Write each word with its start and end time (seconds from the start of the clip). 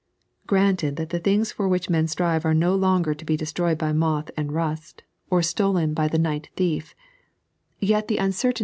Granted 0.47 0.95
that 0.95 1.11
the 1.11 1.19
things 1.19 1.51
for 1.51 1.67
which 1.67 1.87
men 1.87 2.07
strive 2.07 2.43
are 2.43 2.55
no 2.55 2.73
longer 2.73 3.13
to 3.13 3.23
be 3.23 3.37
destroyed 3.37 3.77
by 3.77 3.93
moth 3.93 4.31
and 4.35 4.51
rust, 4.51 5.03
or 5.29 5.43
stolen 5.43 5.93
by 5.93 6.07
the 6.07 6.17
night 6.17 6.49
thief, 6.55 6.95
yet 7.79 8.07
the 8.07 8.17
uncertainty 8.17 8.59
3. 8.59 8.59